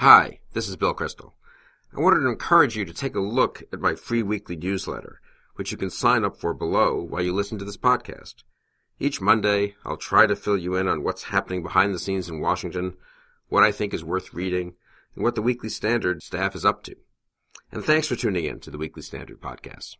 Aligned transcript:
Hi, 0.00 0.40
this 0.52 0.68
is 0.68 0.76
Bill 0.76 0.94
Kristol. 0.94 1.32
I 1.96 2.00
wanted 2.00 2.20
to 2.20 2.28
encourage 2.28 2.76
you 2.76 2.84
to 2.84 2.92
take 2.92 3.14
a 3.14 3.20
look 3.20 3.62
at 3.72 3.80
my 3.80 3.94
free 3.94 4.22
weekly 4.22 4.54
newsletter, 4.54 5.22
which 5.54 5.72
you 5.72 5.78
can 5.78 5.88
sign 5.88 6.22
up 6.22 6.36
for 6.36 6.52
below 6.52 7.00
while 7.00 7.22
you 7.22 7.32
listen 7.32 7.58
to 7.58 7.64
this 7.64 7.78
podcast. 7.78 8.42
Each 9.00 9.22
Monday, 9.22 9.74
I'll 9.86 9.96
try 9.96 10.26
to 10.26 10.36
fill 10.36 10.58
you 10.58 10.76
in 10.76 10.86
on 10.86 11.02
what's 11.02 11.24
happening 11.24 11.62
behind 11.62 11.94
the 11.94 11.98
scenes 11.98 12.28
in 12.28 12.42
Washington, 12.42 12.92
what 13.48 13.64
I 13.64 13.72
think 13.72 13.94
is 13.94 14.04
worth 14.04 14.34
reading, 14.34 14.74
and 15.14 15.24
what 15.24 15.34
the 15.34 15.40
Weekly 15.40 15.70
Standard 15.70 16.22
staff 16.22 16.54
is 16.54 16.66
up 16.66 16.82
to. 16.82 16.96
And 17.72 17.82
thanks 17.82 18.06
for 18.06 18.16
tuning 18.16 18.44
in 18.44 18.60
to 18.60 18.70
the 18.70 18.78
Weekly 18.78 19.02
Standard 19.02 19.40
podcast. 19.40 19.96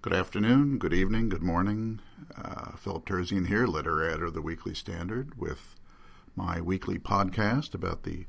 Good 0.00 0.14
afternoon, 0.14 0.78
good 0.78 0.94
evening, 0.94 1.28
good 1.28 1.42
morning. 1.42 2.00
Uh, 2.40 2.76
Philip 2.76 3.04
Terzian 3.04 3.48
here, 3.48 3.66
letter 3.66 4.00
editor 4.04 4.26
of 4.26 4.34
the 4.34 4.42
Weekly 4.42 4.74
Standard, 4.74 5.36
with 5.36 5.74
my 6.36 6.60
weekly 6.60 7.00
podcast 7.00 7.74
about 7.74 8.04
the 8.04 8.26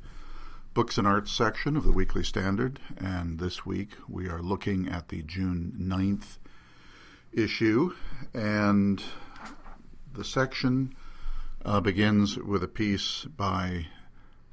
books 0.76 0.98
and 0.98 1.07
arts 1.07 1.32
section 1.32 1.78
of 1.78 1.86
the 1.86 1.91
Weekly 1.91 2.21
Standard. 2.21 2.81
And 2.98 3.40
this 3.40 3.66
week 3.66 3.91
we 4.09 4.27
are 4.27 4.41
looking 4.41 4.90
at 4.90 5.08
the 5.08 5.22
June 5.22 5.73
9th 5.80 6.38
issue. 7.31 7.94
And 8.34 9.02
the 10.14 10.26
section 10.26 10.94
uh, 11.64 11.80
begins 11.80 12.38
with 12.38 12.62
a 12.62 12.67
piece 12.67 13.23
by 13.23 13.88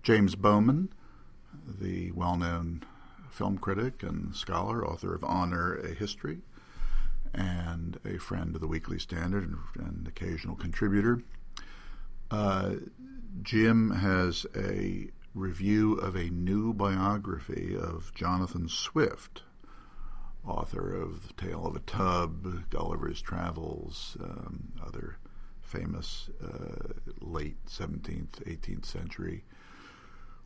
James 0.05 0.37
Bowman, 0.37 0.93
the 1.67 2.13
well 2.13 2.37
known 2.37 2.85
film 3.29 3.59
critic 3.59 4.05
and 4.05 4.33
scholar, 4.37 4.87
author 4.87 5.17
of 5.17 5.25
Honor, 5.25 5.75
a 5.75 5.93
History, 5.93 6.39
and 7.35 7.99
a 8.05 8.19
friend 8.19 8.55
of 8.55 8.61
the 8.61 8.69
Weekly 8.69 9.01
Standard 9.01 9.43
and, 9.43 9.59
and 9.75 10.07
occasional 10.07 10.55
contributor. 10.55 11.21
Uh, 12.31 12.75
Jim 13.43 13.91
has 13.91 14.47
a 14.55 15.11
review 15.35 15.95
of 15.95 16.15
a 16.15 16.31
new 16.31 16.73
biography 16.73 17.77
of 17.77 18.13
Jonathan 18.15 18.69
Swift, 18.69 19.43
author 20.47 20.95
of 20.95 21.29
The 21.29 21.35
Tale 21.35 21.67
of 21.67 21.77
a 21.77 21.81
Tub, 21.81 22.69
Gulliver's 22.71 23.21
Travels, 23.21 24.17
um, 24.23 24.73
other 24.85 25.17
famous 25.61 26.29
uh, 26.43 26.93
late 27.21 27.65
17th, 27.67 28.43
18th 28.47 28.85
century 28.85 29.45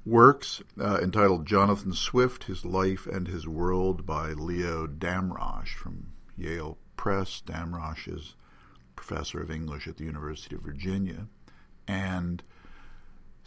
works 0.04 0.62
uh, 0.80 1.00
entitled 1.02 1.46
Jonathan 1.46 1.92
Swift, 1.92 2.44
His 2.44 2.64
Life 2.64 3.06
and 3.06 3.26
His 3.26 3.48
World 3.48 4.06
by 4.06 4.28
Leo 4.28 4.86
Damrosch 4.86 5.74
from 5.74 6.12
Yale 6.36 6.78
Press. 6.96 7.42
Damrosch 7.44 8.06
is 8.06 8.36
professor 8.94 9.40
of 9.40 9.50
English 9.50 9.88
at 9.88 9.96
the 9.96 10.04
University 10.04 10.54
of 10.54 10.62
Virginia. 10.62 11.26
And 11.88 12.42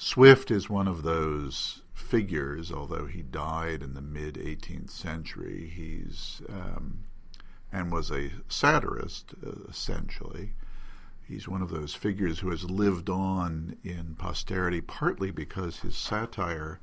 Swift 0.01 0.49
is 0.49 0.69
one 0.69 0.87
of 0.87 1.03
those 1.03 1.81
figures, 1.93 2.71
although 2.71 3.05
he 3.05 3.21
died 3.21 3.83
in 3.83 3.95
the 3.95 4.01
mid 4.01 4.35
18th 4.35 4.89
century, 4.89 5.69
he's 5.75 6.41
um, 6.47 6.99
and 7.69 7.91
was 7.91 8.09
a 8.09 8.31
satirist, 8.47 9.33
uh, 9.45 9.51
essentially. 9.69 10.53
He's 11.27 11.49
one 11.49 11.61
of 11.61 11.69
those 11.69 11.93
figures 11.93 12.39
who 12.39 12.49
has 12.49 12.63
lived 12.63 13.09
on 13.09 13.75
in 13.83 14.15
posterity, 14.17 14.79
partly 14.79 15.31
because 15.31 15.81
his 15.81 15.97
satire 15.97 16.79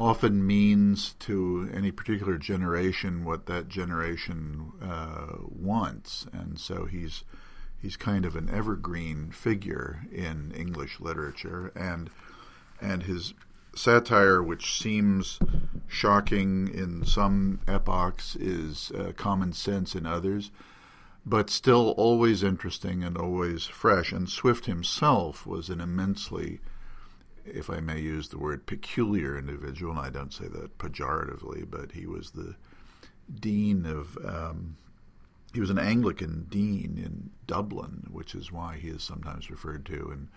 often 0.00 0.44
means 0.44 1.14
to 1.20 1.70
any 1.72 1.92
particular 1.92 2.38
generation 2.38 3.24
what 3.24 3.46
that 3.46 3.68
generation 3.68 4.72
uh, 4.82 5.36
wants, 5.48 6.26
and 6.32 6.58
so 6.58 6.86
he's 6.86 7.22
he's 7.80 7.96
kind 7.96 8.24
of 8.24 8.36
an 8.36 8.50
evergreen 8.50 9.30
figure 9.30 10.06
in 10.12 10.52
English 10.56 11.00
literature, 11.00 11.72
and 11.74 12.10
and 12.80 13.04
his 13.04 13.34
satire, 13.74 14.42
which 14.42 14.78
seems 14.78 15.38
shocking 15.86 16.68
in 16.68 17.04
some 17.04 17.60
epochs, 17.68 18.36
is 18.36 18.90
uh, 18.92 19.12
common 19.16 19.52
sense 19.52 19.94
in 19.94 20.06
others 20.06 20.50
but 21.26 21.50
still 21.50 21.90
always 21.96 22.44
interesting 22.44 23.02
and 23.02 23.18
always 23.18 23.66
fresh. 23.66 24.12
And 24.12 24.28
Swift 24.28 24.66
himself 24.66 25.44
was 25.44 25.68
an 25.68 25.80
immensely, 25.80 26.60
if 27.44 27.68
I 27.68 27.80
may 27.80 28.00
use 28.00 28.28
the 28.28 28.38
word, 28.38 28.64
peculiar 28.64 29.36
individual. 29.36 29.90
And 29.90 30.00
I 30.00 30.10
don't 30.10 30.32
say 30.32 30.46
that 30.46 30.78
pejoratively, 30.78 31.68
but 31.68 31.92
he 31.92 32.06
was 32.06 32.30
the 32.30 32.54
dean 33.40 33.84
of. 33.84 34.16
Um, 34.24 34.76
he 35.56 35.60
was 35.60 35.70
an 35.70 35.78
Anglican 35.78 36.46
dean 36.48 37.00
in 37.02 37.30
Dublin, 37.46 38.06
which 38.10 38.34
is 38.34 38.52
why 38.52 38.76
he 38.76 38.88
is 38.88 39.02
sometimes 39.02 39.50
referred 39.50 39.84
to 39.86 40.10
in 40.12 40.28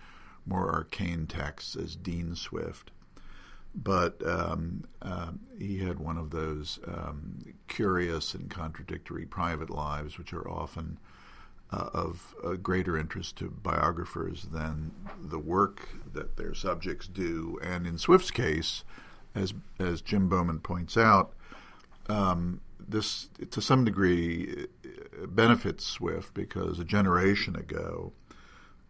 more 0.46 0.72
arcane 0.72 1.26
texts 1.26 1.76
as 1.76 1.94
Dean 1.94 2.34
Swift 2.34 2.90
but 3.74 4.24
um, 4.26 4.84
uh, 5.02 5.32
he 5.58 5.78
had 5.78 5.98
one 5.98 6.16
of 6.16 6.30
those 6.30 6.80
um, 6.86 7.38
curious 7.68 8.34
and 8.34 8.50
contradictory 8.50 9.26
private 9.26 9.70
lives, 9.70 10.18
which 10.18 10.32
are 10.32 10.48
often 10.48 10.98
uh, 11.70 11.88
of 11.94 12.34
greater 12.62 12.98
interest 12.98 13.36
to 13.36 13.48
biographers 13.48 14.48
than 14.52 14.90
the 15.20 15.38
work 15.38 15.88
that 16.12 16.36
their 16.36 16.52
subjects 16.52 17.06
do. 17.06 17.58
And 17.62 17.86
in 17.86 17.96
Swift's 17.96 18.32
case, 18.32 18.82
as 19.34 19.54
as 19.78 20.00
Jim 20.00 20.28
Bowman 20.28 20.58
points 20.58 20.96
out, 20.96 21.32
um, 22.08 22.60
this 22.88 23.28
to 23.52 23.62
some 23.62 23.84
degree 23.84 24.66
benefits 25.34 25.84
Swift 25.84 26.34
because 26.34 26.78
a 26.78 26.84
generation 26.84 27.56
ago, 27.56 28.12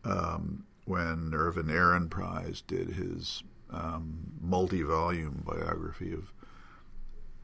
um, 0.05 0.65
when 0.85 1.33
Irvin 1.35 1.67
Ehrenpreis 1.67 2.63
did 2.67 2.91
his 2.91 3.43
um, 3.71 4.33
multi 4.41 4.83
volume 4.83 5.43
biography 5.47 6.13
of 6.13 6.33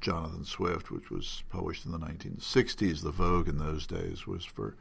Jonathan 0.00 0.44
Swift, 0.44 0.90
which 0.90 1.10
was 1.10 1.42
published 1.48 1.84
in 1.84 1.92
the 1.92 1.98
1960s. 1.98 3.02
The 3.02 3.10
Vogue 3.10 3.48
in 3.48 3.58
those 3.58 3.86
days 3.86 4.26
was 4.26 4.44
for 4.44 4.76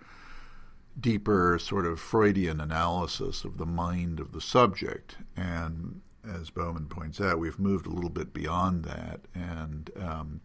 deeper, 0.99 1.57
sort 1.59 1.85
of 1.85 1.99
Freudian 1.99 2.61
analysis 2.61 3.43
of 3.43 3.57
the 3.57 3.65
mind 3.65 4.19
of 4.19 4.31
the 4.31 4.41
subject. 4.41 5.17
And 5.35 6.01
as 6.27 6.49
Bowman 6.49 6.87
points 6.87 7.21
out, 7.21 7.39
we've 7.39 7.59
moved 7.59 7.85
a 7.85 7.91
little 7.91 8.09
bit 8.09 8.33
beyond 8.33 8.83
that. 8.85 9.21
And 9.33 9.89
um, 9.99 10.41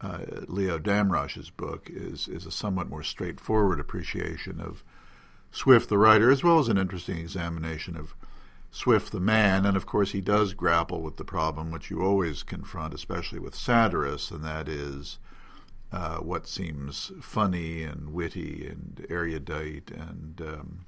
uh, 0.00 0.18
Leo 0.46 0.78
Damrosch's 0.78 1.50
book 1.50 1.88
is, 1.92 2.28
is 2.28 2.46
a 2.46 2.50
somewhat 2.50 2.88
more 2.88 3.02
straightforward 3.02 3.80
appreciation 3.80 4.60
of 4.60 4.84
Swift, 5.50 5.88
the 5.88 5.98
writer, 5.98 6.30
as 6.30 6.44
well 6.44 6.58
as 6.58 6.68
an 6.68 6.78
interesting 6.78 7.18
examination 7.18 7.96
of 7.96 8.14
Swift 8.70 9.12
the 9.12 9.20
man, 9.20 9.64
and 9.64 9.76
of 9.76 9.86
course 9.86 10.12
he 10.12 10.20
does 10.20 10.52
grapple 10.52 11.00
with 11.00 11.16
the 11.16 11.24
problem 11.24 11.70
which 11.70 11.90
you 11.90 12.02
always 12.02 12.42
confront, 12.42 12.92
especially 12.92 13.38
with 13.38 13.54
satirists, 13.54 14.30
and 14.30 14.44
that 14.44 14.68
is 14.68 15.18
uh, 15.90 16.18
what 16.18 16.46
seems 16.46 17.10
funny 17.20 17.82
and 17.82 18.12
witty 18.12 18.66
and 18.66 19.06
erudite 19.08 19.90
and 19.90 20.42
um, 20.42 20.84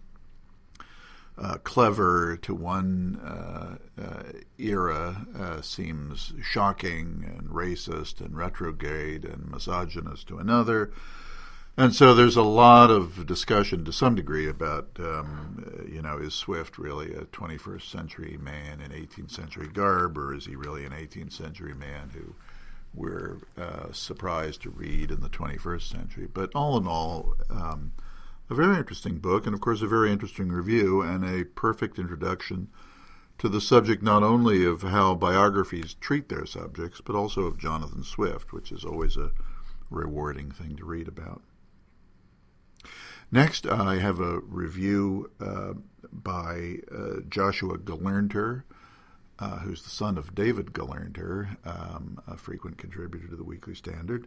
uh, 1.39 1.57
clever 1.65 2.37
to 2.37 2.55
one 2.55 3.19
uh, 3.25 3.77
uh 4.01 4.23
era 4.59 5.27
uh, 5.39 5.61
seems 5.63 6.35
shocking 6.43 7.25
and 7.27 7.49
racist 7.49 8.21
and 8.21 8.37
retrograde 8.37 9.25
and 9.25 9.51
misogynist 9.51 10.29
to 10.29 10.39
another. 10.39 10.93
And 11.77 11.95
so 11.95 12.15
there's 12.15 12.37
a 12.37 12.43
lot 12.43 12.91
of 12.91 13.27
discussion 13.27 13.87
to 13.87 13.93
some 13.93 14.15
degree 14.15 14.49
about, 14.49 14.91
um, 14.99 15.89
you 15.91 16.03
know, 16.03 16.19
is 16.19 16.35
Swift 16.35 16.77
really 16.77 17.15
a 17.15 17.23
21st 17.23 17.91
century 17.91 18.39
man 18.39 18.83
in 18.83 18.91
18th 18.91 19.31
century 19.31 19.69
garb, 19.69 20.19
or 20.19 20.35
is 20.35 20.45
he 20.45 20.57
really 20.57 20.85
an 20.85 20.93
18th 20.93 21.33
century 21.33 21.73
man 21.73 22.11
who 22.13 22.35
we're 22.93 23.39
uh, 23.57 23.93
surprised 23.93 24.61
to 24.63 24.71
read 24.71 25.11
in 25.11 25.21
the 25.21 25.31
21st 25.31 25.91
century? 25.91 26.29
But 26.31 26.51
all 26.55 26.77
in 26.77 26.87
all, 26.87 27.35
um, 27.49 27.93
a 28.51 28.55
very 28.55 28.77
interesting 28.77 29.19
book, 29.19 29.47
and 29.47 29.55
of 29.55 29.61
course, 29.61 29.81
a 29.81 29.87
very 29.87 30.11
interesting 30.11 30.51
review, 30.51 31.01
and 31.01 31.25
a 31.25 31.45
perfect 31.45 31.99
introduction 31.99 32.69
to 33.39 33.49
the 33.49 33.61
subject 33.61 34.03
not 34.03 34.23
only 34.23 34.67
of 34.67 34.83
how 34.83 35.15
biographies 35.15 35.95
treat 35.95 36.29
their 36.29 36.45
subjects, 36.45 37.01
but 37.01 37.15
also 37.15 37.43
of 37.43 37.59
Jonathan 37.59 38.03
Swift, 38.03 38.53
which 38.53 38.73
is 38.73 38.85
always 38.85 39.17
a 39.17 39.31
rewarding 39.89 40.51
thing 40.51 40.77
to 40.77 40.85
read 40.85 41.09
about. 41.09 41.43
Next, 43.33 43.67
I 43.67 43.99
have 43.99 44.19
a 44.19 44.41
review 44.41 45.31
uh, 45.41 45.75
by 46.13 46.79
uh, 46.93 47.21
Joshua 47.29 47.79
Gelernter, 47.79 48.65
uh, 49.39 49.59
who's 49.61 49.83
the 49.83 49.91
son 49.91 50.19
of 50.19 50.35
David 50.35 50.73
Gelernter, 50.73 51.57
um, 51.65 52.21
a 52.27 52.37
frequent 52.37 52.77
contributor 52.77 53.29
to 53.29 53.37
the 53.37 53.45
Weekly 53.45 53.75
Standard. 53.75 54.27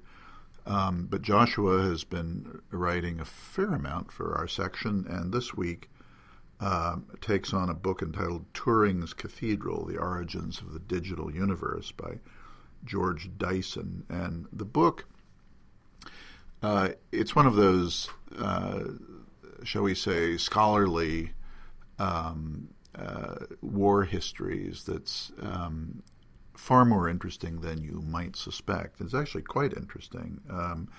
Um, 0.65 1.07
but 1.09 1.21
Joshua 1.21 1.83
has 1.83 2.03
been 2.03 2.61
writing 2.71 3.19
a 3.19 3.25
fair 3.25 3.73
amount 3.73 4.11
for 4.11 4.35
our 4.37 4.47
section, 4.47 5.05
and 5.09 5.33
this 5.33 5.53
week 5.53 5.89
uh, 6.59 6.97
takes 7.19 7.53
on 7.53 7.69
a 7.69 7.73
book 7.73 8.01
entitled 8.01 8.51
Turing's 8.53 9.13
Cathedral 9.13 9.85
The 9.85 9.97
Origins 9.97 10.61
of 10.61 10.71
the 10.71 10.79
Digital 10.79 11.33
Universe 11.33 11.91
by 11.91 12.19
George 12.85 13.29
Dyson. 13.37 14.05
And 14.09 14.47
the 14.53 14.65
book 14.65 15.05
uh, 16.63 16.91
it's 17.11 17.35
one 17.35 17.45
of 17.45 17.55
those, 17.55 18.09
uh, 18.39 18.83
shall 19.63 19.81
we 19.83 19.93
say, 19.93 20.37
scholarly 20.37 21.33
um, 21.99 22.69
uh, 22.95 23.35
war 23.61 24.05
histories 24.05 24.85
that's 24.85 25.33
um, 25.41 26.01
far 26.53 26.85
more 26.85 27.09
interesting 27.09 27.61
than 27.61 27.83
you 27.83 28.01
might 28.05 28.35
suspect. 28.35 29.01
It's 29.01 29.13
actually 29.13 29.43
quite 29.43 29.73
interesting. 29.73 30.41
Um, 30.49 30.89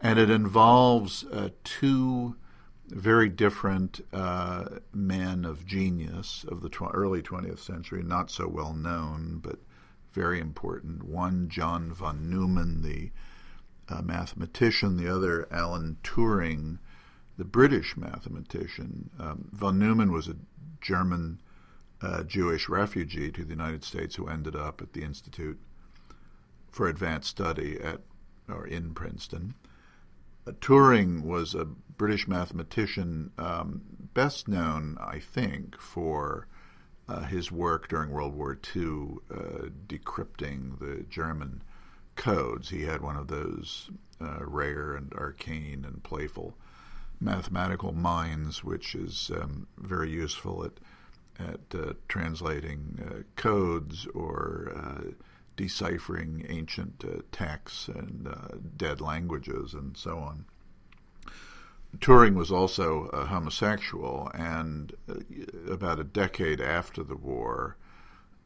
and 0.00 0.18
it 0.18 0.30
involves 0.30 1.24
uh, 1.24 1.50
two 1.64 2.36
very 2.88 3.28
different 3.28 4.00
uh, 4.12 4.64
men 4.92 5.44
of 5.44 5.66
genius 5.66 6.44
of 6.48 6.60
the 6.62 6.68
tw- 6.68 6.92
early 6.92 7.22
20th 7.22 7.58
century, 7.58 8.02
not 8.02 8.30
so 8.30 8.46
well 8.46 8.72
known, 8.72 9.40
but 9.42 9.58
very 10.12 10.40
important. 10.40 11.02
One, 11.02 11.48
John 11.48 11.92
von 11.92 12.30
Neumann, 12.30 12.82
the 12.82 13.10
uh, 13.88 14.02
mathematician, 14.02 14.96
the 14.96 15.14
other, 15.14 15.46
Alan 15.50 15.98
Turing, 16.02 16.78
the 17.36 17.44
British 17.44 17.96
mathematician. 17.96 19.10
Um, 19.18 19.50
von 19.52 19.78
Neumann 19.78 20.12
was 20.12 20.28
a 20.28 20.36
German 20.80 21.40
uh, 22.02 22.22
Jewish 22.24 22.68
refugee 22.68 23.30
to 23.32 23.44
the 23.44 23.50
United 23.50 23.84
States 23.84 24.16
who 24.16 24.28
ended 24.28 24.54
up 24.54 24.82
at 24.82 24.92
the 24.92 25.02
Institute 25.02 25.58
for 26.70 26.88
Advanced 26.88 27.30
Study 27.30 27.80
at 27.80 28.00
or 28.48 28.66
in 28.66 28.94
Princeton. 28.94 29.54
Uh, 30.46 30.52
Turing 30.52 31.22
was 31.22 31.54
a 31.54 31.64
British 31.64 32.28
mathematician, 32.28 33.32
um, 33.38 33.82
best 34.14 34.46
known, 34.46 34.96
I 35.00 35.18
think, 35.18 35.80
for 35.80 36.46
uh, 37.08 37.22
his 37.22 37.50
work 37.50 37.88
during 37.88 38.10
World 38.10 38.34
War 38.34 38.58
II, 38.76 39.18
uh, 39.30 39.68
decrypting 39.88 40.78
the 40.78 41.04
German 41.08 41.62
codes. 42.14 42.70
He 42.70 42.82
had 42.82 43.00
one 43.00 43.16
of 43.16 43.28
those 43.28 43.90
uh, 44.20 44.38
rare 44.40 44.94
and 44.94 45.12
arcane 45.14 45.84
and 45.84 46.02
playful 46.02 46.56
mathematical 47.20 47.92
minds, 47.92 48.62
which 48.62 48.94
is 48.94 49.30
um, 49.34 49.66
very 49.78 50.10
useful 50.10 50.64
at 50.64 50.72
at 51.38 51.78
uh, 51.78 51.92
translating 52.08 53.02
uh, 53.04 53.22
codes 53.36 54.06
or 54.14 54.72
uh, 54.74 55.10
deciphering 55.56 56.44
ancient 56.48 57.04
uh, 57.04 57.22
texts 57.32 57.88
and 57.88 58.28
uh, 58.28 58.56
dead 58.76 59.00
languages 59.00 59.74
and 59.74 59.96
so 59.96 60.18
on. 60.18 60.44
Turing 61.98 62.34
was 62.34 62.52
also 62.52 63.04
a 63.06 63.24
homosexual, 63.24 64.30
and 64.34 64.92
about 65.70 65.98
a 65.98 66.04
decade 66.04 66.60
after 66.60 67.02
the 67.02 67.16
war, 67.16 67.76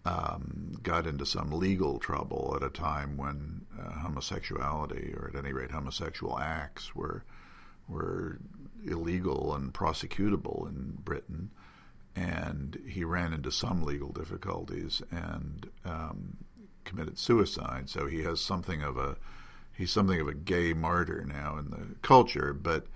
um, 0.04 0.78
got 0.82 1.06
into 1.06 1.26
some 1.26 1.50
legal 1.50 1.98
trouble 1.98 2.52
at 2.56 2.62
a 2.62 2.70
time 2.70 3.16
when 3.16 3.66
uh, 3.78 4.00
homosexuality, 4.00 5.12
or 5.16 5.28
at 5.28 5.38
any 5.38 5.52
rate 5.52 5.72
homosexual 5.72 6.38
acts, 6.38 6.94
were 6.94 7.24
were 7.88 8.38
illegal 8.86 9.54
and 9.54 9.74
prosecutable 9.74 10.68
in 10.68 10.96
Britain. 11.04 11.50
And 12.16 12.80
he 12.86 13.04
ran 13.04 13.32
into 13.32 13.52
some 13.52 13.82
legal 13.82 14.10
difficulties 14.10 15.00
and 15.10 15.68
um, 15.84 16.38
committed 16.84 17.18
suicide. 17.18 17.88
So 17.88 18.06
he 18.06 18.22
has 18.24 18.40
something 18.40 18.82
of 18.82 18.96
a 18.96 19.16
he's 19.72 19.92
something 19.92 20.20
of 20.20 20.28
a 20.28 20.34
gay 20.34 20.72
martyr 20.72 21.24
now 21.24 21.56
in 21.56 21.70
the 21.70 21.94
culture. 22.02 22.52
But 22.52 22.86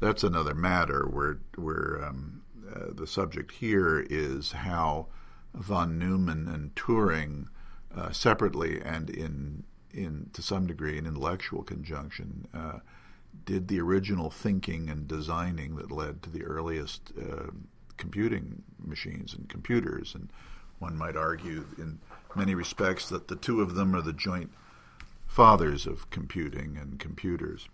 that's 0.00 0.24
another 0.24 0.54
matter. 0.54 1.06
Where 1.06 1.38
where 1.56 2.04
um, 2.04 2.42
uh, 2.74 2.86
the 2.92 3.06
subject 3.06 3.52
here 3.52 4.04
is 4.10 4.52
how 4.52 5.06
von 5.54 5.98
Neumann 5.98 6.48
and 6.48 6.74
Turing, 6.74 7.46
uh, 7.96 8.10
separately 8.10 8.80
and 8.80 9.08
in 9.08 9.64
in 9.92 10.30
to 10.32 10.42
some 10.42 10.66
degree 10.66 10.98
in 10.98 11.06
intellectual 11.06 11.62
conjunction, 11.62 12.48
uh, 12.52 12.80
did 13.44 13.68
the 13.68 13.80
original 13.80 14.30
thinking 14.30 14.88
and 14.88 15.06
designing 15.06 15.76
that 15.76 15.92
led 15.92 16.22
to 16.22 16.30
the 16.30 16.44
earliest 16.44 17.12
uh, 17.20 17.50
computing 17.96 18.62
machines 18.78 19.34
and 19.34 19.48
computers. 19.48 20.14
And 20.14 20.30
one 20.78 20.96
might 20.96 21.16
argue, 21.16 21.66
in 21.78 21.98
many 22.34 22.54
respects, 22.54 23.08
that 23.08 23.28
the 23.28 23.36
two 23.36 23.60
of 23.60 23.74
them 23.74 23.94
are 23.94 24.02
the 24.02 24.12
joint 24.12 24.50
fathers 25.26 25.86
of 25.86 26.10
computing 26.10 26.76
and 26.76 26.98
computers. 26.98 27.68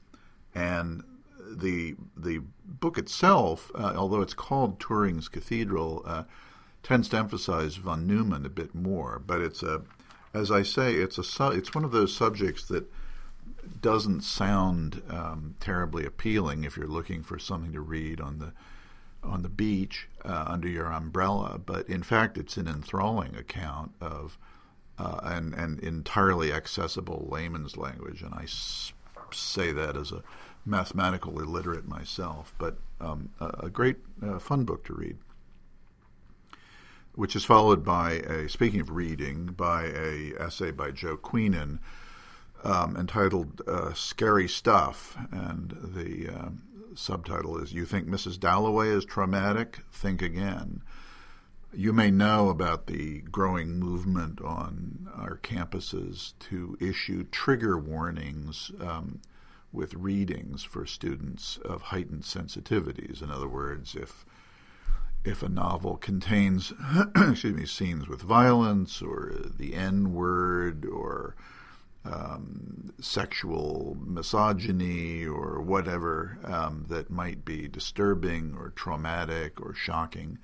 And 0.54 1.04
the 1.38 1.96
the 2.16 2.42
book 2.64 2.98
itself, 2.98 3.70
uh, 3.74 3.94
although 3.96 4.20
it's 4.20 4.34
called 4.34 4.78
Turing's 4.78 5.28
Cathedral, 5.28 6.02
uh, 6.06 6.24
tends 6.82 7.08
to 7.08 7.16
emphasize 7.16 7.76
von 7.76 8.06
Neumann 8.06 8.46
a 8.46 8.50
bit 8.50 8.74
more. 8.74 9.20
But 9.24 9.40
it's 9.40 9.62
a, 9.62 9.82
as 10.32 10.50
I 10.50 10.62
say, 10.62 10.94
it's 10.94 11.18
a 11.18 11.50
it's 11.50 11.74
one 11.74 11.84
of 11.84 11.92
those 11.92 12.14
subjects 12.14 12.64
that 12.68 12.90
doesn't 13.82 14.22
sound 14.22 15.02
um, 15.10 15.54
terribly 15.60 16.04
appealing 16.04 16.64
if 16.64 16.76
you're 16.76 16.86
looking 16.86 17.22
for 17.22 17.38
something 17.38 17.72
to 17.72 17.80
read 17.80 18.20
on 18.20 18.38
the 18.38 18.52
on 19.22 19.42
the 19.42 19.48
beach 19.48 20.08
uh, 20.24 20.44
under 20.48 20.68
your 20.68 20.92
umbrella. 20.92 21.60
But 21.64 21.88
in 21.88 22.02
fact, 22.02 22.38
it's 22.38 22.56
an 22.56 22.66
enthralling 22.66 23.36
account 23.36 23.92
of 24.00 24.38
uh, 24.98 25.20
and 25.22 25.54
and 25.54 25.80
entirely 25.80 26.52
accessible 26.52 27.26
layman's 27.30 27.76
language. 27.76 28.22
And 28.22 28.34
I 28.34 28.42
s- 28.42 28.92
say 29.32 29.72
that 29.72 29.96
as 29.96 30.12
a 30.12 30.22
mathematical 30.66 31.40
illiterate 31.40 31.88
myself, 31.88 32.54
but 32.58 32.76
um, 33.00 33.30
a, 33.40 33.46
a, 33.64 33.70
great 33.70 33.96
uh, 34.22 34.38
fun 34.38 34.64
book 34.64 34.84
to 34.84 34.92
read. 34.92 35.16
Which 37.14 37.34
is 37.34 37.44
followed 37.44 37.84
by 37.84 38.12
a 38.12 38.48
speaking 38.48 38.80
of 38.80 38.90
reading 38.90 39.46
by 39.46 39.84
a 39.84 40.32
essay 40.38 40.70
by 40.70 40.90
Joe 40.90 41.16
Queenan 41.16 41.80
um, 42.62 42.96
entitled 42.96 43.62
uh, 43.66 43.94
"Scary 43.94 44.48
Stuff," 44.48 45.16
and 45.32 45.76
the 45.82 46.28
uh, 46.28 46.48
subtitle 46.94 47.58
is 47.58 47.72
"You 47.72 47.84
think 47.84 48.08
Mrs. 48.08 48.38
Dalloway 48.38 48.88
is 48.88 49.04
traumatic? 49.04 49.80
Think 49.92 50.22
again." 50.22 50.82
You 51.72 51.92
may 51.92 52.10
know 52.10 52.48
about 52.48 52.88
the 52.88 53.20
growing 53.20 53.78
movement 53.78 54.40
on 54.40 55.08
our 55.14 55.36
campuses 55.36 56.32
to 56.40 56.76
issue 56.80 57.24
trigger 57.30 57.78
warnings 57.78 58.72
um, 58.80 59.20
with 59.72 59.94
readings 59.94 60.64
for 60.64 60.84
students 60.84 61.58
of 61.58 61.82
heightened 61.82 62.24
sensitivities. 62.24 63.22
In 63.22 63.30
other 63.30 63.48
words, 63.48 63.94
if 63.94 64.24
if 65.22 65.42
a 65.42 65.48
novel 65.48 65.96
contains 65.96 66.72
excuse 67.16 67.54
me 67.54 67.66
scenes 67.66 68.08
with 68.08 68.22
violence 68.22 69.02
or 69.02 69.32
the 69.56 69.74
N 69.74 70.12
word 70.12 70.86
or 70.86 71.36
um, 72.04 72.92
sexual 73.00 73.96
misogyny 74.00 75.24
or 75.26 75.60
whatever 75.60 76.38
um, 76.44 76.86
that 76.88 77.10
might 77.10 77.44
be 77.44 77.68
disturbing 77.68 78.54
or 78.56 78.70
traumatic 78.70 79.60
or 79.60 79.74
shocking 79.74 80.38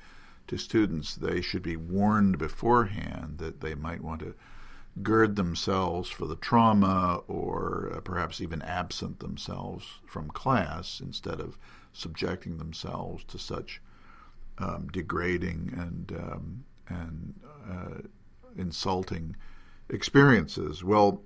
to 0.46 0.56
students, 0.56 1.14
they 1.14 1.40
should 1.40 1.62
be 1.62 1.76
warned 1.76 2.38
beforehand 2.38 3.38
that 3.38 3.60
they 3.60 3.74
might 3.74 4.02
want 4.02 4.20
to 4.20 4.34
gird 5.02 5.36
themselves 5.36 6.08
for 6.08 6.26
the 6.26 6.36
trauma 6.36 7.20
or 7.28 7.92
uh, 7.94 8.00
perhaps 8.00 8.40
even 8.40 8.62
absent 8.62 9.20
themselves 9.20 10.00
from 10.06 10.30
class 10.30 11.00
instead 11.00 11.40
of 11.40 11.58
subjecting 11.92 12.58
themselves 12.58 13.24
to 13.24 13.38
such 13.38 13.80
um, 14.58 14.88
degrading 14.92 15.72
and 15.76 16.12
um, 16.18 16.64
and 16.88 17.34
uh, 17.68 18.00
insulting 18.56 19.36
experiences. 19.90 20.82
Well, 20.82 21.22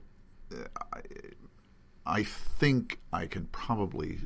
I, 2.07 2.23
think 2.23 2.99
I 3.12 3.26
can 3.26 3.47
probably 3.47 4.19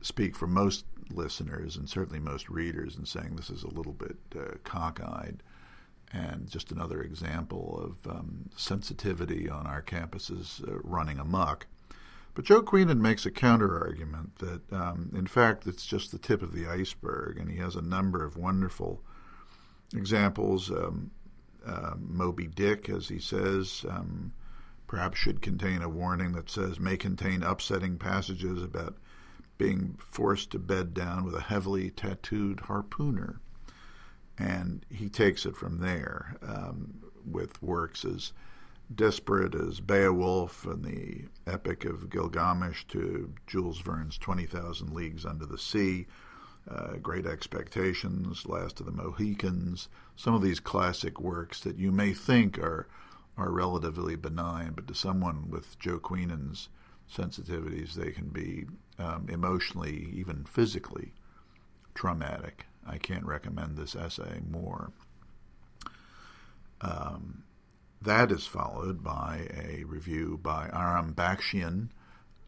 speak 0.00 0.36
for 0.36 0.46
most 0.46 0.84
listeners 1.10 1.76
and 1.76 1.88
certainly 1.88 2.18
most 2.18 2.48
readers 2.48 2.96
in 2.96 3.06
saying 3.06 3.36
this 3.36 3.50
is 3.50 3.62
a 3.62 3.68
little 3.68 3.92
bit 3.92 4.16
uh, 4.36 4.54
cockeyed 4.64 5.42
and 6.12 6.48
just 6.50 6.70
another 6.70 7.02
example 7.02 7.80
of 8.04 8.12
um, 8.12 8.50
sensitivity 8.56 9.48
on 9.48 9.66
our 9.66 9.82
campuses 9.82 10.66
uh, 10.68 10.78
running 10.82 11.18
amok. 11.18 11.66
But 12.34 12.44
Joe 12.44 12.62
Queenan 12.62 13.00
makes 13.00 13.26
a 13.26 13.30
counter 13.30 13.78
argument 13.78 14.38
that, 14.38 14.72
um, 14.72 15.10
in 15.14 15.26
fact, 15.26 15.66
it's 15.66 15.86
just 15.86 16.12
the 16.12 16.18
tip 16.18 16.42
of 16.42 16.52
the 16.52 16.66
iceberg, 16.66 17.38
and 17.38 17.50
he 17.50 17.58
has 17.58 17.76
a 17.76 17.82
number 17.82 18.24
of 18.24 18.36
wonderful 18.36 19.02
examples. 19.94 20.70
Um, 20.70 21.10
uh, 21.66 21.94
Moby 21.98 22.46
Dick, 22.46 22.88
as 22.88 23.08
he 23.08 23.18
says, 23.18 23.84
um, 23.88 24.32
perhaps 24.86 25.18
should 25.18 25.40
contain 25.40 25.82
a 25.82 25.88
warning 25.88 26.32
that 26.32 26.50
says 26.50 26.78
may 26.78 26.96
contain 26.96 27.42
upsetting 27.42 27.96
passages 27.96 28.62
about 28.62 28.96
being 29.58 29.96
forced 29.98 30.50
to 30.50 30.58
bed 30.58 30.92
down 30.92 31.24
with 31.24 31.34
a 31.34 31.40
heavily 31.40 31.90
tattooed 31.90 32.58
harpooner. 32.62 33.38
And 34.38 34.84
he 34.90 35.08
takes 35.08 35.46
it 35.46 35.56
from 35.56 35.78
there 35.78 36.36
um, 36.42 37.02
with 37.24 37.62
works 37.62 38.04
as 38.04 38.32
desperate 38.94 39.54
as 39.54 39.80
Beowulf 39.80 40.66
and 40.66 40.84
the 40.84 41.24
Epic 41.46 41.84
of 41.84 42.10
Gilgamesh 42.10 42.84
to 42.88 43.32
Jules 43.46 43.80
Verne's 43.80 44.18
20,000 44.18 44.92
Leagues 44.92 45.24
Under 45.24 45.46
the 45.46 45.58
Sea, 45.58 46.06
uh, 46.70 46.94
Great 47.02 47.26
Expectations, 47.26 48.46
Last 48.46 48.80
of 48.80 48.86
the 48.86 48.92
Mohicans, 48.92 49.88
some 50.16 50.34
of 50.34 50.42
these 50.42 50.60
classic 50.60 51.20
works 51.20 51.60
that 51.60 51.76
you 51.76 51.92
may 51.92 52.12
think 52.12 52.58
are 52.58 52.86
are 53.36 53.50
relatively 53.50 54.14
benign, 54.14 54.72
but 54.74 54.86
to 54.86 54.94
someone 54.94 55.50
with 55.50 55.78
Joe 55.78 55.98
Queenan's 55.98 56.68
sensitivities, 57.10 57.94
they 57.94 58.10
can 58.10 58.28
be 58.28 58.66
um, 58.98 59.26
emotionally, 59.30 60.10
even 60.14 60.44
physically, 60.44 61.12
traumatic. 61.94 62.66
I 62.86 62.98
can't 62.98 63.24
recommend 63.24 63.76
this 63.76 63.96
essay 63.96 64.40
more. 64.48 64.92
Um, 66.80 67.44
that 68.00 68.32
is 68.32 68.46
followed 68.46 69.02
by 69.02 69.48
a 69.54 69.84
review 69.84 70.38
by 70.42 70.68
Aram 70.72 71.14
Bakshian, 71.14 71.88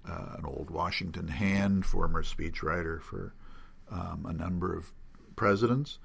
uh, 0.06 0.34
an 0.36 0.44
old 0.44 0.70
Washington 0.70 1.28
hand, 1.28 1.86
former 1.86 2.22
speechwriter 2.22 3.00
for 3.00 3.32
um, 3.90 4.26
a 4.28 4.32
number 4.32 4.74
of 4.74 4.92
presidents, 5.36 5.98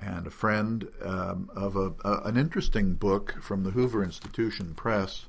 and 0.00 0.26
a 0.26 0.30
friend 0.30 0.88
um, 1.02 1.50
of 1.54 1.76
a, 1.76 1.92
a, 2.04 2.22
an 2.24 2.36
interesting 2.36 2.94
book 2.94 3.36
from 3.40 3.64
the 3.64 3.70
Hoover 3.70 4.02
Institution 4.02 4.74
Press 4.74 5.26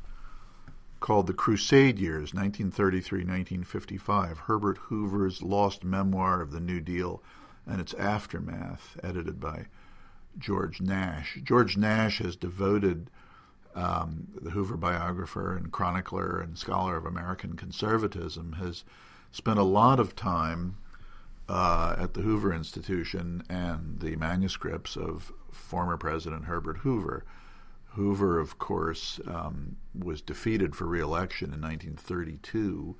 called 0.99 1.27
The 1.27 1.33
Crusade 1.33 1.97
Years, 1.97 2.33
1933 2.33 3.19
1955, 3.19 4.39
Herbert 4.39 4.77
Hoover's 4.89 5.41
Lost 5.41 5.83
Memoir 5.83 6.41
of 6.41 6.51
the 6.51 6.59
New 6.59 6.81
Deal 6.81 7.23
and 7.65 7.79
Its 7.79 7.93
Aftermath, 7.93 8.97
edited 9.01 9.39
by 9.39 9.67
George 10.37 10.81
Nash. 10.81 11.39
George 11.43 11.77
Nash 11.77 12.19
has 12.19 12.35
devoted 12.35 13.09
um, 13.75 14.27
the 14.41 14.51
Hoover 14.51 14.77
biographer 14.77 15.55
and 15.55 15.71
chronicler 15.71 16.39
and 16.39 16.57
scholar 16.57 16.97
of 16.97 17.05
American 17.05 17.55
conservatism, 17.55 18.53
has 18.53 18.83
spent 19.31 19.59
a 19.59 19.63
lot 19.63 19.99
of 19.99 20.15
time 20.15 20.77
uh, 21.49 21.95
at 21.97 22.13
the 22.13 22.21
Hoover 22.21 22.53
Institution 22.53 23.43
and 23.49 23.99
the 23.99 24.15
manuscripts 24.15 24.95
of 24.95 25.33
former 25.51 25.97
President 25.97 26.45
Herbert 26.45 26.77
Hoover. 26.77 27.25
Hoover, 27.93 28.39
of 28.39 28.59
course, 28.59 29.19
um, 29.27 29.77
was 29.97 30.21
defeated 30.21 30.75
for 30.75 30.85
reelection 30.85 31.47
in 31.47 31.61
1932, 31.61 32.95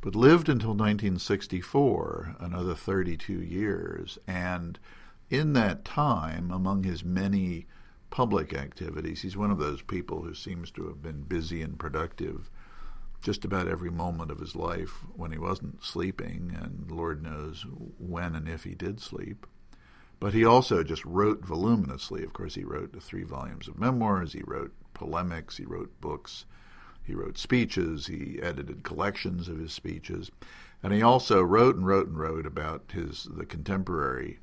but 0.00 0.16
lived 0.16 0.48
until 0.48 0.70
1964, 0.70 2.36
another 2.40 2.74
32 2.74 3.40
years. 3.40 4.18
And 4.26 4.80
in 5.30 5.52
that 5.52 5.84
time, 5.84 6.50
among 6.50 6.82
his 6.82 7.04
many 7.04 7.66
public 8.12 8.52
activities. 8.52 9.22
He's 9.22 9.38
one 9.38 9.50
of 9.50 9.58
those 9.58 9.80
people 9.80 10.20
who 10.20 10.34
seems 10.34 10.70
to 10.72 10.86
have 10.86 11.02
been 11.02 11.22
busy 11.22 11.62
and 11.62 11.78
productive 11.78 12.50
just 13.22 13.44
about 13.44 13.68
every 13.68 13.90
moment 13.90 14.30
of 14.30 14.40
his 14.40 14.56
life 14.56 15.04
when 15.14 15.30
he 15.30 15.38
wasn't 15.38 15.82
sleeping, 15.82 16.56
and 16.60 16.90
Lord 16.90 17.22
knows 17.22 17.64
when 17.98 18.34
and 18.34 18.48
if 18.48 18.64
he 18.64 18.74
did 18.74 19.00
sleep. 19.00 19.46
But 20.18 20.34
he 20.34 20.44
also 20.44 20.82
just 20.82 21.04
wrote 21.04 21.44
voluminously. 21.44 22.24
Of 22.24 22.32
course, 22.32 22.54
he 22.54 22.64
wrote 22.64 23.00
three 23.00 23.24
volumes 23.24 23.68
of 23.68 23.78
memoirs, 23.78 24.32
he 24.32 24.42
wrote 24.44 24.72
polemics, 24.92 25.56
he 25.56 25.64
wrote 25.64 26.00
books, 26.00 26.44
he 27.02 27.14
wrote 27.14 27.38
speeches, 27.38 28.06
he 28.06 28.38
edited 28.42 28.82
collections 28.82 29.48
of 29.48 29.58
his 29.58 29.72
speeches, 29.72 30.30
and 30.82 30.92
he 30.92 31.02
also 31.02 31.42
wrote 31.42 31.76
and 31.76 31.86
wrote 31.86 32.08
and 32.08 32.18
wrote 32.18 32.46
about 32.46 32.90
his 32.92 33.28
the 33.30 33.46
contemporary 33.46 34.40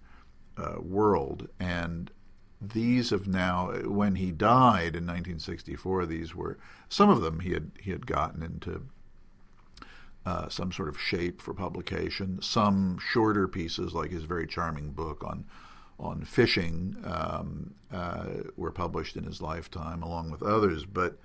uh, 0.58 0.76
world. 0.82 1.48
And 1.60 2.12
these 2.62 3.12
have 3.12 3.28
now, 3.28 3.72
when 3.86 4.16
he 4.16 4.32
died 4.32 4.96
in 4.96 5.06
1964, 5.06 6.06
these 6.06 6.36
were 6.36 6.58
some 6.90 7.10
of 7.10 7.22
them 7.22 7.40
he 7.40 7.52
had 7.52 7.72
he 7.80 7.92
had 7.92 8.06
gotten 8.06 8.44
into 8.44 8.86
uh, 10.26 10.50
some 10.50 10.72
sort 10.72 10.90
of 10.90 11.00
shape 11.00 11.42
for 11.42 11.54
publication. 11.54 12.42
Some 12.42 13.00
shorter 13.00 13.48
pieces, 13.48 13.94
like 13.94 14.12
his 14.12 14.26
very 14.26 14.46
charming 14.46 14.92
book 14.92 15.24
on 15.24 15.46
on 15.98 16.24
fishing, 16.24 16.98
um, 17.06 17.74
uh, 17.92 18.26
were 18.58 18.72
published 18.72 19.16
in 19.16 19.24
his 19.24 19.42
lifetime, 19.42 20.02
along 20.04 20.32
with 20.32 20.44
others. 20.44 20.86
But 20.86 21.18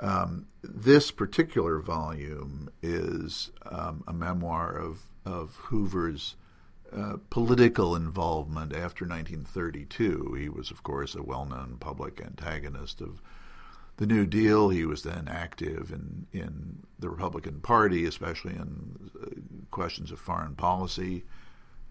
um, 0.00 0.46
this 0.62 1.10
particular 1.10 1.78
volume 1.78 2.70
is 2.82 3.50
um, 3.64 4.04
a 4.06 4.12
memoir 4.12 4.76
of 4.76 5.06
of 5.24 5.56
Hoover's 5.56 6.36
uh, 6.94 7.16
political 7.30 7.96
involvement 7.96 8.72
after 8.72 9.06
1932. 9.06 10.36
He 10.38 10.48
was, 10.48 10.70
of 10.70 10.82
course, 10.82 11.14
a 11.14 11.22
well 11.22 11.46
known 11.46 11.76
public 11.80 12.20
antagonist 12.20 13.00
of 13.00 13.22
the 13.96 14.06
New 14.06 14.26
Deal. 14.26 14.68
He 14.68 14.84
was 14.84 15.02
then 15.02 15.28
active 15.28 15.90
in, 15.92 16.26
in 16.32 16.82
the 16.98 17.08
Republican 17.08 17.60
Party, 17.60 18.04
especially 18.04 18.54
in 18.54 19.10
uh, 19.20 19.26
questions 19.70 20.10
of 20.10 20.18
foreign 20.18 20.54
policy, 20.54 21.24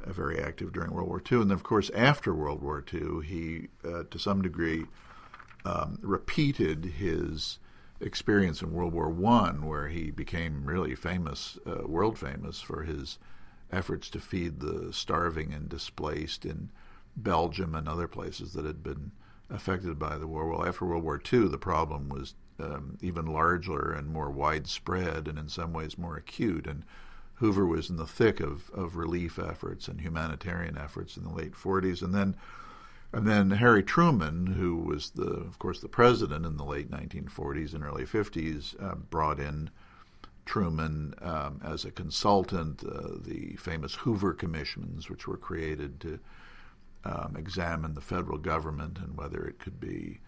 uh, 0.05 0.12
very 0.12 0.39
active 0.39 0.74
during 0.74 0.91
World 0.91 1.10
War 1.10 1.22
II. 1.31 1.41
And 1.41 1.50
then, 1.50 1.55
of 1.55 1.63
course, 1.63 1.89
after 1.96 2.34
World 2.34 2.62
War 2.62 2.84
II, 2.93 3.25
he, 3.25 3.67
uh, 3.84 4.03
to 4.10 4.20
some 4.20 4.41
degree, 4.41 4.86
um, 5.65 6.00
repeated 6.01 6.86
his 6.98 7.60
experience 8.00 8.62
in 8.62 8.74
World 8.74 8.93
War 8.93 9.10
One, 9.10 9.65
where 9.65 9.88
he 9.88 10.12
became 10.12 10.65
really 10.65 10.96
famous, 10.96 11.58
uh, 11.65 11.88
world 11.88 12.17
famous 12.17 12.62
for 12.62 12.84
his 12.84 13.20
efforts 13.71 14.09
to 14.09 14.19
feed 14.19 14.59
the 14.59 14.91
starving 14.91 15.53
and 15.53 15.69
displaced 15.69 16.45
in 16.45 16.69
Belgium 17.15 17.75
and 17.75 17.87
other 17.87 18.07
places 18.07 18.53
that 18.53 18.65
had 18.65 18.83
been 18.83 19.11
affected 19.49 19.99
by 19.99 20.17
the 20.17 20.27
war. 20.27 20.47
Well, 20.47 20.65
after 20.65 20.85
World 20.85 21.03
War 21.03 21.21
II, 21.31 21.47
the 21.47 21.57
problem 21.57 22.09
was 22.09 22.35
um, 22.59 22.97
even 23.01 23.25
larger 23.25 23.91
and 23.91 24.07
more 24.07 24.29
widespread 24.29 25.27
and 25.27 25.37
in 25.37 25.49
some 25.49 25.73
ways 25.73 25.97
more 25.97 26.15
acute. 26.15 26.67
And 26.67 26.83
Hoover 27.35 27.65
was 27.65 27.89
in 27.89 27.97
the 27.97 28.05
thick 28.05 28.39
of, 28.39 28.69
of 28.71 28.95
relief 28.95 29.39
efforts 29.39 29.87
and 29.87 30.01
humanitarian 30.01 30.77
efforts 30.77 31.17
in 31.17 31.23
the 31.23 31.33
late 31.33 31.53
40s. 31.53 32.01
And 32.01 32.13
then 32.13 32.35
and 33.13 33.27
then 33.27 33.51
Harry 33.51 33.83
Truman, 33.83 34.47
who 34.47 34.77
was 34.77 35.11
the, 35.11 35.27
of 35.27 35.59
course, 35.59 35.81
the 35.81 35.89
president 35.89 36.45
in 36.45 36.55
the 36.55 36.63
late 36.63 36.89
1940s 36.89 37.73
and 37.73 37.83
early 37.83 38.05
50s, 38.05 38.81
uh, 38.81 38.95
brought 38.95 39.39
in 39.39 39.69
Truman 40.51 41.15
um, 41.22 41.62
as 41.63 41.86
a 41.86 41.91
consultant, 41.91 42.84
uh, 42.84 43.13
the 43.24 43.55
famous 43.55 43.96
Hoover 43.96 44.34
Commissions, 44.34 45.10
which 45.10 45.25
were 45.25 45.38
created 45.38 46.01
to 46.01 46.20
um, 47.05 47.38
examine 47.38 47.93
the 47.93 48.01
federal 48.01 48.38
government 48.38 49.00
and 49.00 49.15
whether 49.15 49.46
it 49.46 49.60
could 49.60 49.79
be 49.79 50.20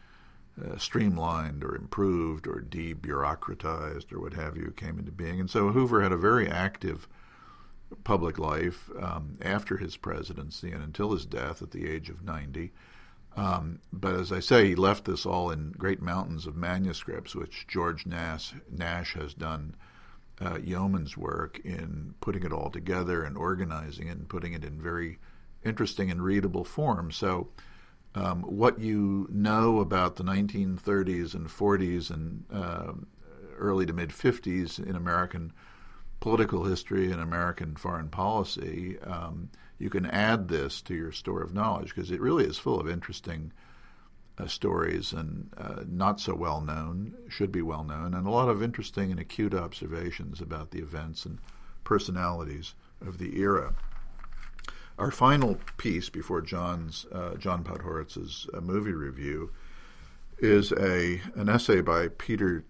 uh, 0.64 0.78
streamlined 0.78 1.62
or 1.62 1.76
improved 1.76 2.48
or 2.48 2.62
debureaucratized 2.62 4.14
or 4.14 4.22
what 4.22 4.32
have 4.32 4.56
you, 4.56 4.74
came 4.78 4.98
into 4.98 5.12
being. 5.12 5.42
And 5.42 5.50
so 5.50 5.72
Hoover 5.72 6.02
had 6.02 6.14
a 6.14 6.18
very 6.18 6.50
active 6.50 7.10
public 8.06 8.40
life 8.40 8.90
um, 9.02 9.34
after 9.42 9.76
his 9.76 9.98
presidency 9.98 10.72
and 10.72 10.82
until 10.82 11.12
his 11.12 11.26
death 11.26 11.62
at 11.62 11.72
the 11.72 11.86
age 11.86 12.10
of 12.10 12.24
90. 12.24 12.72
Um, 13.36 13.82
but 13.92 14.16
as 14.16 14.32
I 14.32 14.40
say, 14.40 14.70
he 14.70 14.76
left 14.76 15.04
this 15.04 15.26
all 15.26 15.52
in 15.52 15.74
great 15.74 16.02
mountains 16.02 16.48
of 16.48 16.56
manuscripts, 16.56 17.36
which 17.36 17.68
George 17.68 18.06
Nash, 18.06 18.54
Nash 18.72 19.16
has 19.16 19.34
done 19.34 19.76
uh, 20.42 20.58
yeoman's 20.58 21.16
work 21.18 21.60
in 21.64 22.16
putting 22.22 22.44
it 22.44 22.52
all 22.52 22.70
together 22.70 23.24
and 23.24 23.38
organizing 23.38 24.08
it 24.08 24.18
and 24.18 24.30
putting 24.30 24.54
it 24.54 24.64
in 24.64 24.82
very 24.82 25.20
interesting 25.64 26.12
and 26.12 26.24
readable 26.24 26.64
form. 26.64 27.12
So, 27.12 27.50
um, 28.16 28.44
what 28.44 28.80
you 28.80 29.28
know 29.32 29.80
about 29.80 30.18
the 30.18 30.24
1930s 30.24 31.34
and 31.34 31.48
40s 31.48 32.12
and 32.12 32.46
uh, 32.52 32.94
early 33.58 33.86
to 33.86 33.94
mid 33.94 34.10
50s 34.10 34.84
in 34.84 34.96
American 34.96 35.52
political 36.20 36.64
history 36.64 37.12
and 37.12 37.20
American 37.20 37.76
foreign 37.76 38.10
policy, 38.10 38.98
um, 39.00 39.50
you 39.78 39.90
can 39.90 40.06
add 40.06 40.48
this 40.48 40.82
to 40.84 40.96
your 40.96 41.12
store 41.12 41.42
of 41.42 41.54
knowledge 41.54 41.94
because 41.94 42.12
it 42.12 42.22
really 42.22 42.46
is 42.46 42.58
full 42.58 42.80
of 42.80 42.88
interesting 42.88 43.52
uh, 44.38 44.48
stories 44.48 45.14
and 45.14 45.50
uh, 45.58 45.84
not 45.88 46.20
so 46.20 46.34
well 46.34 46.62
known, 46.62 47.14
should 47.30 47.52
be 47.52 47.62
well 47.62 47.84
known, 47.84 48.14
and 48.14 48.26
a 48.26 48.32
lot 48.32 48.50
of 48.50 48.64
interesting 48.64 49.12
and 49.12 49.20
acute 49.20 49.54
observations 49.54 50.42
about 50.42 50.72
the 50.72 50.80
events 50.80 51.26
and 51.26 51.40
personalities 51.84 52.74
of 53.06 53.18
the 53.18 53.40
era. 53.40 53.76
Our 54.98 55.12
final 55.12 55.58
piece 55.78 56.10
before 56.10 56.42
John's 56.42 57.06
uh, 57.12 57.36
John 57.36 57.64
Podhoretz's 57.64 58.48
uh, 58.54 58.62
movie 58.62 58.92
review 58.92 59.52
is 60.40 60.72
a 60.74 61.22
an 61.36 61.50
essay 61.50 61.82
by 61.82 62.08
Peter 62.10 62.64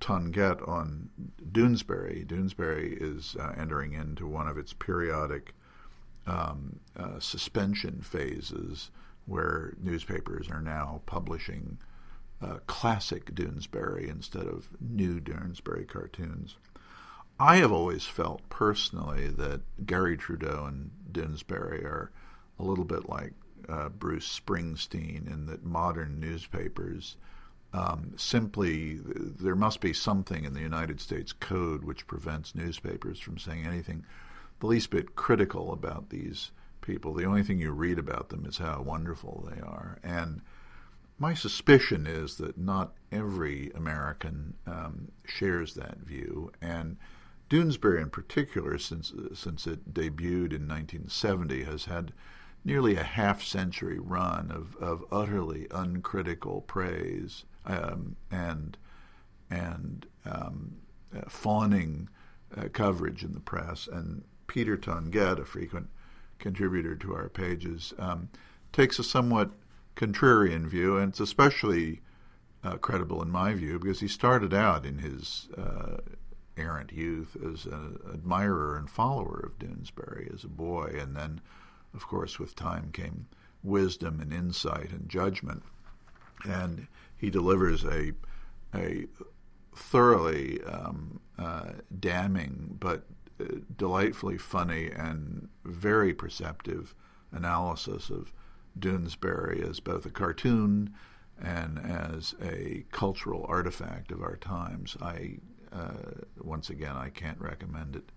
Tonguette 0.00 0.66
on 0.68 1.10
Doonesbury. 1.50 2.26
Doonesbury 2.26 2.96
is 3.00 3.36
uh, 3.38 3.52
entering 3.56 3.92
into 3.92 4.26
one 4.26 4.48
of 4.48 4.58
its 4.58 4.72
periodic 4.72 5.54
um, 6.26 6.80
uh, 6.96 7.18
suspension 7.18 8.00
phases 8.02 8.90
where 9.26 9.74
newspapers 9.82 10.48
are 10.50 10.60
now 10.60 11.02
publishing 11.06 11.78
uh, 12.42 12.58
classic 12.66 13.34
Doonesbury 13.34 14.08
instead 14.08 14.46
of 14.46 14.68
new 14.80 15.20
Doonesbury 15.20 15.88
cartoons. 15.88 16.56
I 17.38 17.56
have 17.56 17.72
always 17.72 18.04
felt 18.04 18.48
personally 18.48 19.28
that 19.28 19.60
Garry 19.84 20.16
Trudeau 20.16 20.64
and 20.66 20.90
Doonesbury 21.12 21.84
are 21.84 22.10
a 22.58 22.62
little 22.62 22.84
bit 22.84 23.08
like 23.08 23.32
uh, 23.68 23.88
Bruce 23.88 24.40
Springsteen 24.40 25.30
in 25.30 25.46
that 25.46 25.64
modern 25.64 26.20
newspapers 26.20 27.16
um, 27.72 28.12
simply 28.16 28.98
there 29.02 29.56
must 29.56 29.80
be 29.80 29.92
something 29.92 30.44
in 30.44 30.54
the 30.54 30.60
United 30.60 31.00
States 31.00 31.32
Code 31.32 31.84
which 31.84 32.06
prevents 32.06 32.54
newspapers 32.54 33.18
from 33.18 33.38
saying 33.38 33.66
anything 33.66 34.04
the 34.60 34.66
least 34.66 34.90
bit 34.90 35.16
critical 35.16 35.72
about 35.72 36.08
these 36.08 36.52
people. 36.86 37.12
The 37.12 37.24
only 37.24 37.42
thing 37.42 37.58
you 37.58 37.72
read 37.72 37.98
about 37.98 38.28
them 38.30 38.46
is 38.46 38.58
how 38.58 38.82
wonderful 38.82 39.48
they 39.50 39.60
are. 39.60 39.98
And 40.02 40.40
my 41.18 41.34
suspicion 41.34 42.06
is 42.06 42.36
that 42.36 42.58
not 42.58 42.94
every 43.10 43.70
American 43.74 44.54
um, 44.66 45.10
shares 45.24 45.74
that 45.74 45.98
view. 45.98 46.52
And 46.62 46.96
Doonesbury, 47.50 48.00
in 48.02 48.10
particular, 48.10 48.78
since 48.78 49.12
since 49.34 49.66
it 49.66 49.92
debuted 49.94 50.52
in 50.52 50.68
1970, 50.68 51.64
has 51.64 51.84
had 51.86 52.12
nearly 52.64 52.96
a 52.96 53.04
half 53.04 53.42
century 53.42 53.98
run 53.98 54.50
of, 54.50 54.76
of 54.76 55.04
utterly 55.12 55.66
uncritical 55.70 56.60
praise. 56.62 57.44
um, 57.66 58.16
and 58.30 58.76
and 59.50 60.06
um, 60.24 60.76
uh, 61.16 61.22
fawning 61.28 62.08
uh, 62.56 62.68
coverage 62.72 63.22
in 63.22 63.32
the 63.32 63.40
press. 63.40 63.88
And 63.90 64.24
Peter 64.46 64.76
Tonguette, 64.76 65.40
a 65.40 65.44
frequent 65.44 65.88
contributor 66.38 66.94
to 66.96 67.14
our 67.14 67.28
pages, 67.28 67.94
um, 67.98 68.28
takes 68.72 68.98
a 68.98 69.04
somewhat 69.04 69.50
contrarian 69.96 70.66
view, 70.66 70.96
and 70.96 71.10
it's 71.10 71.20
especially 71.20 72.00
uh, 72.62 72.76
credible 72.76 73.22
in 73.22 73.30
my 73.30 73.54
view 73.54 73.78
because 73.78 74.00
he 74.00 74.08
started 74.08 74.52
out 74.52 74.84
in 74.84 74.98
his 74.98 75.48
uh, 75.56 75.98
errant 76.56 76.92
youth 76.92 77.36
as 77.36 77.64
an 77.66 77.98
admirer 78.12 78.76
and 78.76 78.90
follower 78.90 79.40
of 79.44 79.58
Doonesbury 79.58 80.32
as 80.32 80.44
a 80.44 80.48
boy, 80.48 80.96
and 80.98 81.16
then, 81.16 81.40
of 81.94 82.06
course, 82.06 82.38
with 82.38 82.56
time 82.56 82.90
came 82.92 83.26
wisdom 83.62 84.20
and 84.20 84.32
insight 84.32 84.90
and 84.90 85.08
judgment, 85.08 85.62
and 86.44 86.86
he 87.16 87.30
delivers 87.30 87.84
a 87.84 88.12
a 88.74 89.06
thoroughly 89.74 90.62
um, 90.64 91.20
uh, 91.38 91.72
damning 91.98 92.76
but 92.80 93.04
delightfully 93.76 94.38
funny 94.38 94.90
and 94.90 95.48
very 95.64 96.14
perceptive 96.14 96.94
analysis 97.32 98.10
of 98.10 98.32
Doonesbury 98.78 99.68
as 99.68 99.80
both 99.80 100.06
a 100.06 100.10
cartoon 100.10 100.94
and 101.40 101.78
as 101.78 102.34
a 102.42 102.84
cultural 102.92 103.44
artifact 103.48 104.10
of 104.10 104.22
our 104.22 104.36
times. 104.36 104.96
I 105.00 105.38
uh, 105.72 106.22
once 106.38 106.70
again 106.70 106.96
I 106.96 107.10
can't 107.10 107.40
recommend 107.40 107.96
it 107.96 108.10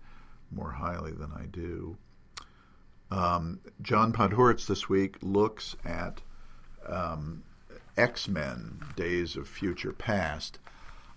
more 0.50 0.72
highly 0.72 1.12
than 1.12 1.32
I 1.32 1.46
do. 1.46 1.96
Um, 3.10 3.60
John 3.82 4.12
Podhoretz 4.12 4.66
this 4.66 4.88
week 4.88 5.16
looks 5.20 5.76
at 5.84 6.22
um, 6.86 7.42
X 7.96 8.28
Men: 8.28 8.80
Days 8.96 9.36
of 9.36 9.48
Future 9.48 9.92
Past. 9.92 10.58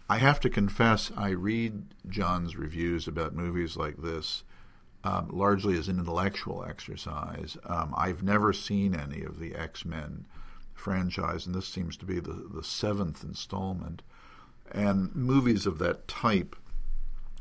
I 0.09 0.17
have 0.17 0.39
to 0.41 0.49
confess, 0.49 1.11
I 1.15 1.29
read 1.29 1.85
John's 2.07 2.55
reviews 2.55 3.07
about 3.07 3.33
movies 3.33 3.77
like 3.77 3.97
this 3.97 4.43
um, 5.03 5.29
largely 5.31 5.77
as 5.77 5.87
an 5.87 5.99
intellectual 5.99 6.63
exercise. 6.67 7.57
Um, 7.65 7.93
I've 7.97 8.23
never 8.23 8.53
seen 8.53 8.95
any 8.95 9.23
of 9.23 9.39
the 9.39 9.55
X 9.55 9.85
Men 9.85 10.25
franchise, 10.73 11.45
and 11.45 11.53
this 11.53 11.67
seems 11.67 11.97
to 11.97 12.05
be 12.05 12.19
the, 12.19 12.49
the 12.53 12.63
seventh 12.63 13.23
installment. 13.23 14.01
And 14.71 15.13
movies 15.15 15.65
of 15.65 15.77
that 15.79 16.07
type 16.07 16.55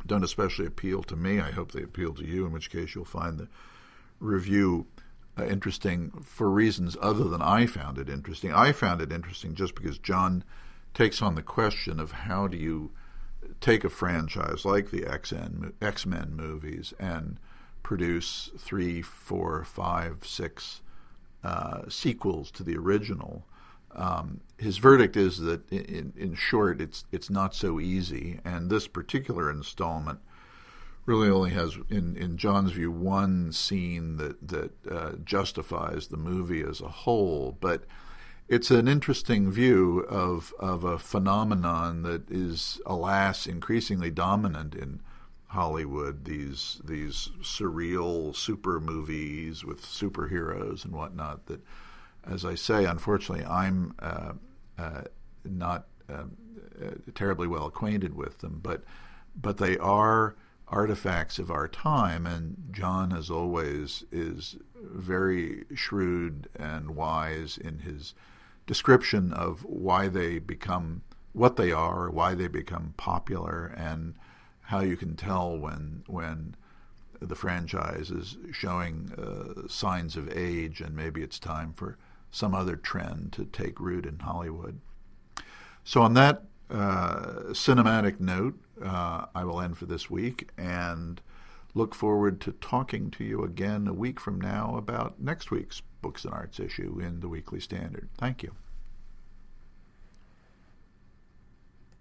don't 0.06 0.24
especially 0.24 0.66
appeal 0.66 1.02
to 1.04 1.16
me. 1.16 1.40
I 1.40 1.52
hope 1.52 1.72
they 1.72 1.82
appeal 1.82 2.14
to 2.14 2.24
you, 2.24 2.44
in 2.44 2.52
which 2.52 2.70
case 2.70 2.94
you'll 2.94 3.04
find 3.04 3.38
the 3.38 3.48
review 4.18 4.86
uh, 5.38 5.44
interesting 5.44 6.10
for 6.24 6.50
reasons 6.50 6.96
other 7.00 7.24
than 7.24 7.40
I 7.40 7.66
found 7.66 7.98
it 7.98 8.08
interesting. 8.08 8.52
I 8.52 8.72
found 8.72 9.00
it 9.00 9.12
interesting 9.12 9.54
just 9.54 9.74
because 9.74 9.98
John 9.98 10.44
takes 10.94 11.22
on 11.22 11.34
the 11.34 11.42
question 11.42 11.98
of 12.00 12.12
how 12.12 12.46
do 12.46 12.56
you 12.56 12.90
take 13.60 13.84
a 13.84 13.90
franchise 13.90 14.64
like 14.64 14.90
the 14.90 15.06
X 15.06 16.06
Men 16.06 16.34
movies 16.34 16.92
and 16.98 17.38
produce 17.82 18.50
three, 18.58 19.02
four, 19.02 19.64
five, 19.64 20.24
six 20.24 20.82
uh, 21.42 21.82
sequels 21.88 22.50
to 22.52 22.62
the 22.62 22.76
original. 22.76 23.44
Um, 23.94 24.40
his 24.56 24.78
verdict 24.78 25.16
is 25.16 25.38
that, 25.40 25.70
in, 25.70 26.12
in 26.16 26.34
short, 26.34 26.80
it's 26.80 27.04
it's 27.12 27.28
not 27.28 27.54
so 27.54 27.78
easy, 27.80 28.40
and 28.44 28.70
this 28.70 28.88
particular 28.88 29.50
installment 29.50 30.20
really 31.04 31.28
only 31.28 31.50
has, 31.50 31.76
in, 31.90 32.16
in 32.16 32.36
John's 32.36 32.72
view, 32.72 32.90
one 32.90 33.52
scene 33.52 34.16
that 34.16 34.48
that 34.48 34.72
uh, 34.90 35.12
justifies 35.24 36.06
the 36.06 36.16
movie 36.16 36.62
as 36.62 36.80
a 36.80 36.88
whole. 36.88 37.58
But 37.60 37.84
it's 38.48 38.70
an 38.70 38.88
interesting 38.88 39.50
view 39.50 40.00
of 40.08 40.52
of 40.58 40.84
a 40.84 40.98
phenomenon 40.98 42.02
that 42.02 42.30
is, 42.30 42.80
alas, 42.84 43.46
increasingly 43.46 44.10
dominant 44.10 44.74
in 44.74 45.00
Hollywood. 45.46 46.24
These 46.24 46.80
these 46.84 47.30
surreal 47.40 48.34
super 48.34 48.80
movies 48.80 49.64
with 49.64 49.82
superheroes 49.82 50.84
and 50.84 50.92
whatnot. 50.92 51.46
That, 51.46 51.60
as 52.24 52.44
I 52.44 52.54
say, 52.54 52.84
unfortunately, 52.84 53.44
I'm 53.44 53.94
uh, 53.98 54.32
uh, 54.78 55.02
not 55.44 55.86
uh, 56.12 56.24
terribly 57.14 57.46
well 57.46 57.66
acquainted 57.66 58.14
with 58.14 58.38
them, 58.38 58.60
but 58.62 58.84
but 59.40 59.58
they 59.58 59.78
are 59.78 60.36
artifacts 60.68 61.38
of 61.38 61.50
our 61.50 61.68
time, 61.68 62.26
and 62.26 62.56
John, 62.72 63.12
as 63.12 63.30
always, 63.30 64.04
is 64.10 64.56
very 64.74 65.64
shrewd 65.74 66.48
and 66.56 66.96
wise 66.96 67.58
in 67.58 67.80
his 67.80 68.14
description 68.72 69.34
of 69.34 69.66
why 69.66 70.08
they 70.08 70.38
become 70.38 71.02
what 71.34 71.56
they 71.56 71.70
are, 71.70 72.10
why 72.10 72.34
they 72.34 72.48
become 72.48 72.94
popular, 72.96 73.66
and 73.76 74.14
how 74.62 74.80
you 74.80 74.96
can 74.96 75.14
tell 75.14 75.54
when 75.58 76.02
when 76.06 76.56
the 77.20 77.34
franchise 77.34 78.10
is 78.10 78.38
showing 78.50 79.12
uh, 79.18 79.68
signs 79.68 80.16
of 80.16 80.34
age 80.34 80.80
and 80.80 80.96
maybe 80.96 81.22
it's 81.22 81.38
time 81.38 81.70
for 81.74 81.98
some 82.30 82.54
other 82.54 82.74
trend 82.74 83.30
to 83.30 83.44
take 83.44 83.78
root 83.78 84.06
in 84.06 84.18
Hollywood. 84.20 84.80
So 85.84 86.00
on 86.00 86.14
that 86.14 86.44
uh, 86.70 87.52
cinematic 87.52 88.20
note, 88.20 88.58
uh, 88.82 89.26
I 89.34 89.44
will 89.44 89.60
end 89.60 89.76
for 89.76 89.84
this 89.84 90.08
week 90.08 90.48
and 90.56 91.20
look 91.74 91.94
forward 91.94 92.40
to 92.40 92.52
talking 92.52 93.10
to 93.10 93.22
you 93.22 93.44
again 93.44 93.86
a 93.86 93.92
week 93.92 94.18
from 94.18 94.40
now 94.40 94.76
about 94.78 95.20
next 95.20 95.50
week's 95.50 95.82
Books 96.00 96.24
and 96.24 96.34
Arts 96.34 96.58
issue 96.58 96.98
in 97.00 97.20
the 97.20 97.28
Weekly 97.28 97.60
Standard. 97.60 98.08
Thank 98.18 98.42
you. 98.42 98.52